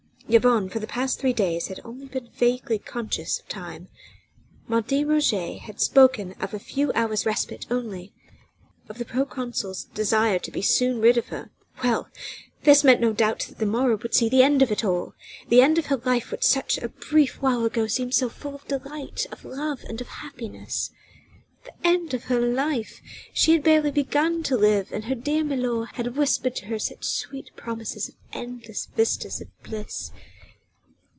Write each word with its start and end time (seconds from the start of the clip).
Yvonne 0.33 0.69
for 0.69 0.79
the 0.79 0.87
past 0.87 1.19
three 1.19 1.33
days 1.33 1.67
had 1.67 1.81
only 1.83 2.05
been 2.05 2.29
vaguely 2.31 2.79
conscious 2.79 3.37
of 3.39 3.47
time. 3.49 3.89
Martin 4.65 5.05
Roget 5.05 5.57
had 5.59 5.81
spoken 5.81 6.31
of 6.39 6.53
a 6.53 6.59
few 6.59 6.89
hours' 6.95 7.25
respite 7.25 7.65
only, 7.69 8.13
of 8.87 8.97
the 8.97 9.03
proconsul's 9.03 9.83
desire 9.93 10.39
to 10.39 10.49
be 10.49 10.61
soon 10.61 11.01
rid 11.01 11.17
of 11.17 11.27
her. 11.27 11.49
Well! 11.83 12.07
this 12.63 12.81
meant 12.81 13.01
no 13.01 13.11
doubt 13.11 13.41
that 13.49 13.57
the 13.57 13.65
morrow 13.65 13.97
would 14.01 14.13
see 14.15 14.29
the 14.29 14.43
end 14.43 14.61
of 14.61 14.71
it 14.71 14.85
all 14.85 15.15
the 15.49 15.61
end 15.61 15.77
of 15.77 15.87
her 15.87 15.97
life 15.97 16.31
which 16.31 16.43
such 16.43 16.77
a 16.77 16.87
brief 16.87 17.41
while 17.41 17.65
ago 17.65 17.85
seemed 17.87 18.13
so 18.13 18.29
full 18.29 18.55
of 18.55 18.65
delight, 18.69 19.25
of 19.33 19.43
love 19.43 19.83
and 19.89 19.99
of 19.99 20.07
happiness. 20.07 20.91
The 21.63 21.85
end 21.87 22.15
of 22.15 22.23
her 22.23 22.39
life! 22.39 23.01
She 23.35 23.51
had 23.51 23.63
hardly 23.67 23.91
begun 23.91 24.41
to 24.43 24.57
live 24.57 24.91
and 24.91 25.05
her 25.05 25.13
dear 25.13 25.43
milor 25.43 25.85
had 25.93 26.17
whispered 26.17 26.55
to 26.55 26.65
her 26.65 26.79
such 26.79 27.03
sweet 27.05 27.51
promises 27.55 28.09
of 28.09 28.15
endless 28.33 28.87
vistas 28.95 29.41
of 29.41 29.49
bliss. 29.61 30.11